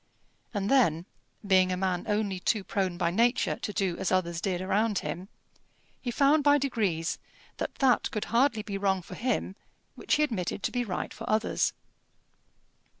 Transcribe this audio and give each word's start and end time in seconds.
And 0.51 0.67
then, 0.67 1.05
being 1.45 1.71
a 1.71 1.77
man 1.77 2.05
only 2.07 2.39
too 2.39 2.63
prone 2.63 2.97
by 2.97 3.11
nature 3.11 3.57
to 3.57 3.71
do 3.71 3.99
as 3.99 4.11
others 4.11 4.41
did 4.41 4.59
around 4.59 4.97
him, 5.05 5.29
he 6.01 6.09
found 6.09 6.43
by 6.43 6.57
degrees 6.57 7.19
that 7.57 7.75
that 7.75 8.09
could 8.09 8.25
hardly 8.33 8.63
be 8.63 8.79
wrong 8.79 9.03
for 9.03 9.13
him 9.13 9.55
which 9.93 10.15
he 10.15 10.23
admitted 10.23 10.63
to 10.63 10.71
be 10.71 10.83
right 10.83 11.13
for 11.13 11.29
others. 11.29 11.73